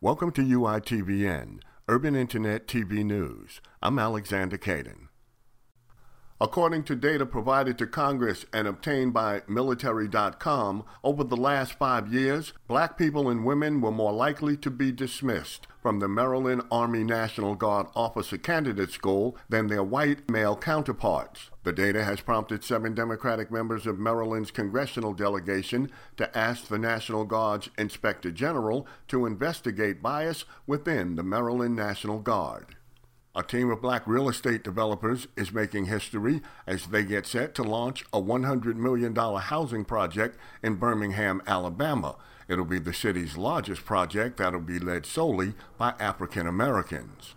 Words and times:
Welcome 0.00 0.30
to 0.34 0.42
UITVN, 0.42 1.58
Urban 1.88 2.14
Internet 2.14 2.68
TV 2.68 3.04
News. 3.04 3.60
I'm 3.82 3.98
Alexander 3.98 4.56
Kaydin. 4.56 5.08
According 6.40 6.84
to 6.84 6.94
data 6.94 7.26
provided 7.26 7.78
to 7.78 7.86
Congress 7.88 8.46
and 8.52 8.68
obtained 8.68 9.12
by 9.12 9.42
military.com, 9.48 10.84
over 11.02 11.24
the 11.24 11.36
last 11.36 11.72
five 11.72 12.12
years, 12.12 12.52
black 12.68 12.96
people 12.96 13.28
and 13.28 13.44
women 13.44 13.80
were 13.80 13.90
more 13.90 14.12
likely 14.12 14.56
to 14.58 14.70
be 14.70 14.92
dismissed 14.92 15.66
from 15.82 15.98
the 15.98 16.06
Maryland 16.06 16.62
Army 16.70 17.02
National 17.02 17.56
Guard 17.56 17.88
Officer 17.96 18.38
Candidate 18.38 18.92
School 18.92 19.36
than 19.48 19.66
their 19.66 19.82
white 19.82 20.30
male 20.30 20.54
counterparts. 20.54 21.50
The 21.64 21.72
data 21.72 22.04
has 22.04 22.20
prompted 22.20 22.62
seven 22.62 22.94
Democratic 22.94 23.50
members 23.50 23.84
of 23.84 23.98
Maryland's 23.98 24.52
congressional 24.52 25.14
delegation 25.14 25.90
to 26.18 26.38
ask 26.38 26.68
the 26.68 26.78
National 26.78 27.24
Guard's 27.24 27.68
Inspector 27.76 28.30
General 28.30 28.86
to 29.08 29.26
investigate 29.26 30.02
bias 30.02 30.44
within 30.68 31.16
the 31.16 31.24
Maryland 31.24 31.74
National 31.74 32.20
Guard. 32.20 32.76
A 33.38 33.42
team 33.44 33.70
of 33.70 33.80
black 33.80 34.04
real 34.04 34.28
estate 34.28 34.64
developers 34.64 35.28
is 35.36 35.52
making 35.52 35.84
history 35.84 36.42
as 36.66 36.86
they 36.86 37.04
get 37.04 37.24
set 37.24 37.54
to 37.54 37.62
launch 37.62 38.04
a 38.12 38.20
$100 38.20 38.74
million 38.74 39.14
housing 39.14 39.84
project 39.84 40.36
in 40.60 40.74
Birmingham, 40.74 41.40
Alabama. 41.46 42.16
It'll 42.48 42.64
be 42.64 42.80
the 42.80 42.92
city's 42.92 43.36
largest 43.36 43.84
project 43.84 44.38
that'll 44.38 44.58
be 44.58 44.80
led 44.80 45.06
solely 45.06 45.54
by 45.76 45.94
African 46.00 46.48
Americans. 46.48 47.36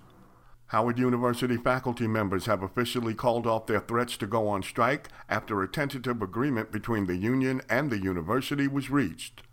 Howard 0.69 0.97
University 0.97 1.57
faculty 1.57 2.07
members 2.07 2.47
have 2.47 2.63
officially 2.63 3.13
called 3.13 3.45
off 3.45 3.67
their 3.67 3.81
threats 3.81 4.17
to 4.17 4.25
go 4.25 4.47
on 4.47 4.63
strike 4.63 5.07
after 5.29 5.61
a 5.61 5.67
tentative 5.67 6.23
agreement 6.23 6.71
between 6.71 7.05
the 7.05 7.17
union 7.17 7.61
and 7.69 7.91
the 7.91 7.99
university 7.99 8.67
was 8.67 8.89
reached. 8.89 9.43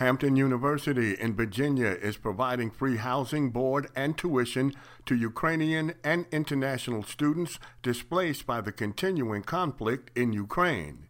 Hampton 0.00 0.34
University 0.34 1.12
in 1.12 1.36
Virginia 1.36 1.88
is 1.88 2.16
providing 2.16 2.70
free 2.70 2.96
housing, 2.96 3.50
board, 3.50 3.86
and 3.94 4.16
tuition 4.16 4.72
to 5.04 5.14
Ukrainian 5.14 5.92
and 6.02 6.24
international 6.32 7.02
students 7.02 7.58
displaced 7.82 8.46
by 8.46 8.62
the 8.62 8.72
continuing 8.72 9.42
conflict 9.42 10.10
in 10.16 10.32
Ukraine. 10.32 11.08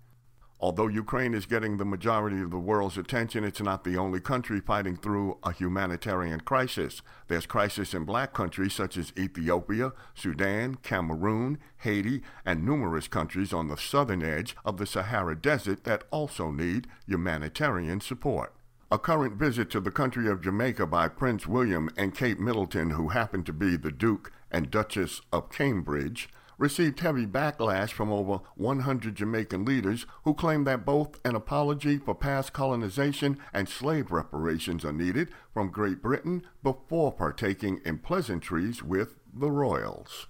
Although 0.59 0.89
Ukraine 0.89 1.35
is 1.35 1.47
getting 1.47 1.77
the 1.77 1.85
majority 1.85 2.41
of 2.41 2.51
the 2.51 2.59
world's 2.59 2.99
attention, 2.99 3.45
it's 3.45 3.63
not 3.63 3.85
the 3.85 3.97
only 3.97 4.19
country 4.19 4.59
fighting 4.59 4.97
through 4.97 5.39
a 5.45 5.53
humanitarian 5.53 6.41
crisis. 6.41 7.01
There's 7.29 7.47
crisis 7.47 7.95
in 7.95 8.03
black 8.03 8.33
countries 8.33 8.75
such 8.75 8.97
as 8.97 9.13
Ethiopia, 9.17 9.93
Sudan, 10.17 10.75
Cameroon, 10.83 11.59
Haiti, 11.79 12.23
and 12.45 12.67
numerous 12.67 13.07
countries 13.07 13.53
on 13.53 13.69
the 13.69 13.77
southern 13.77 14.25
edge 14.25 14.57
of 14.65 14.79
the 14.79 14.87
Sahara 14.87 15.37
Desert 15.37 15.85
that 15.85 16.03
also 16.11 16.51
need 16.51 16.89
humanitarian 17.07 18.01
support. 18.01 18.53
A 18.93 18.99
current 18.99 19.37
visit 19.37 19.71
to 19.71 19.79
the 19.79 19.93
country 19.93 20.29
of 20.29 20.41
Jamaica 20.41 20.85
by 20.85 21.07
Prince 21.07 21.47
William 21.47 21.91
and 21.97 22.13
Kate 22.13 22.41
Middleton, 22.41 22.91
who 22.91 23.11
happened 23.11 23.47
to 23.47 23.53
be 23.53 23.77
the 23.77 23.93
Duke 23.93 24.33
and 24.51 24.69
Duchess 24.69 25.21
of 25.33 25.49
Cambridge, 25.49 26.29
received 26.59 26.99
heavy 26.99 27.25
backlash 27.25 27.91
from 27.91 28.11
over 28.11 28.41
100 28.57 29.15
Jamaican 29.15 29.65
leaders 29.65 30.07
who 30.25 30.35
claim 30.35 30.65
that 30.65 30.85
both 30.85 31.21
an 31.25 31.37
apology 31.37 31.99
for 31.99 32.17
past 32.17 32.53
colonization 32.53 33.39
and 33.53 33.69
slave 33.69 34.11
reparations 34.11 34.85
are 34.85 34.93
needed 34.93 35.29
from 35.55 35.71
Great 35.71 36.03
Britain 36.03 36.43
before 36.65 37.13
partaking 37.13 37.81
in 37.85 37.99
pleasantries 37.99 38.83
with 38.83 39.15
the 39.33 39.53
royals. 39.53 40.27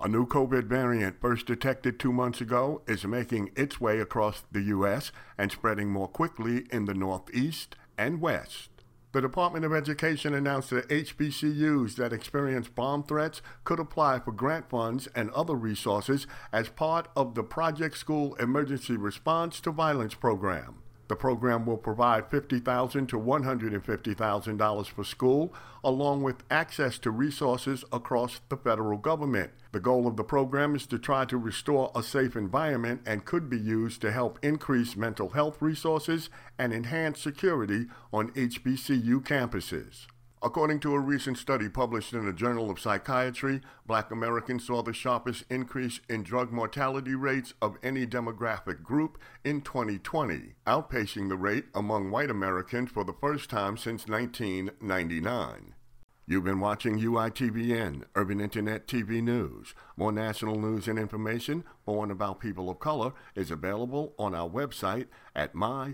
A 0.00 0.08
new 0.08 0.26
COVID 0.26 0.64
variant 0.64 1.20
first 1.20 1.46
detected 1.46 2.00
two 2.00 2.12
months 2.12 2.40
ago 2.40 2.82
is 2.88 3.04
making 3.04 3.52
its 3.54 3.80
way 3.80 4.00
across 4.00 4.42
the 4.50 4.62
U.S. 4.62 5.12
and 5.38 5.52
spreading 5.52 5.90
more 5.90 6.08
quickly 6.08 6.66
in 6.72 6.86
the 6.86 6.94
Northeast 6.94 7.76
and 8.02 8.20
West. 8.20 8.68
The 9.12 9.20
Department 9.20 9.64
of 9.64 9.72
Education 9.72 10.34
announced 10.34 10.70
that 10.70 10.88
HBCUs 10.88 11.94
that 11.96 12.12
experience 12.12 12.66
bomb 12.66 13.04
threats 13.04 13.42
could 13.62 13.78
apply 13.78 14.18
for 14.18 14.32
grant 14.32 14.68
funds 14.68 15.06
and 15.14 15.30
other 15.30 15.54
resources 15.54 16.26
as 16.52 16.68
part 16.68 17.08
of 17.14 17.34
the 17.34 17.44
Project 17.44 17.96
School 17.96 18.34
Emergency 18.36 18.96
Response 18.96 19.60
to 19.60 19.70
Violence 19.70 20.14
program. 20.14 20.81
The 21.08 21.16
program 21.16 21.66
will 21.66 21.76
provide 21.76 22.30
$50,000 22.30 23.08
to 23.08 23.18
$150,000 23.18 24.86
for 24.86 25.04
school, 25.04 25.54
along 25.84 26.22
with 26.22 26.44
access 26.50 26.98
to 27.00 27.10
resources 27.10 27.84
across 27.92 28.40
the 28.48 28.56
federal 28.56 28.98
government. 28.98 29.50
The 29.72 29.80
goal 29.80 30.06
of 30.06 30.16
the 30.16 30.24
program 30.24 30.74
is 30.74 30.86
to 30.86 30.98
try 30.98 31.24
to 31.26 31.36
restore 31.36 31.90
a 31.94 32.02
safe 32.02 32.36
environment 32.36 33.02
and 33.04 33.24
could 33.24 33.50
be 33.50 33.58
used 33.58 34.00
to 34.02 34.12
help 34.12 34.38
increase 34.42 34.96
mental 34.96 35.30
health 35.30 35.60
resources 35.60 36.30
and 36.58 36.72
enhance 36.72 37.20
security 37.20 37.86
on 38.12 38.30
HBCU 38.32 39.22
campuses. 39.22 40.06
According 40.44 40.80
to 40.80 40.94
a 40.94 40.98
recent 40.98 41.38
study 41.38 41.68
published 41.68 42.12
in 42.12 42.26
the 42.26 42.32
Journal 42.32 42.68
of 42.68 42.80
Psychiatry, 42.80 43.60
black 43.86 44.10
Americans 44.10 44.66
saw 44.66 44.82
the 44.82 44.92
sharpest 44.92 45.44
increase 45.48 46.00
in 46.08 46.24
drug 46.24 46.50
mortality 46.50 47.14
rates 47.14 47.54
of 47.62 47.78
any 47.80 48.08
demographic 48.08 48.82
group 48.82 49.18
in 49.44 49.60
2020, 49.60 50.54
outpacing 50.66 51.28
the 51.28 51.36
rate 51.36 51.66
among 51.76 52.10
white 52.10 52.28
Americans 52.28 52.90
for 52.90 53.04
the 53.04 53.12
first 53.12 53.50
time 53.50 53.76
since 53.76 54.08
1999. 54.08 55.74
You've 56.24 56.44
been 56.44 56.60
watching 56.60 57.00
UITVN, 57.00 58.04
Urban 58.14 58.40
Internet 58.40 58.86
TV 58.86 59.20
News. 59.20 59.74
More 59.96 60.12
national 60.12 60.54
news 60.54 60.86
and 60.86 60.96
information 60.96 61.64
for 61.84 62.04
and 62.04 62.12
about 62.12 62.38
people 62.38 62.70
of 62.70 62.78
color 62.78 63.12
is 63.34 63.50
available 63.50 64.14
on 64.20 64.32
our 64.32 64.48
website 64.48 65.08
at 65.34 65.52
myunn.net, 65.52 65.90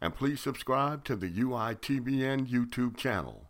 and 0.00 0.14
please 0.16 0.40
subscribe 0.40 1.04
to 1.04 1.14
the 1.14 1.30
UITVN 1.30 2.48
YouTube 2.48 2.96
channel. 2.96 3.43